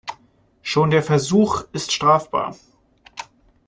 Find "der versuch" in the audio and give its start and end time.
0.89-1.65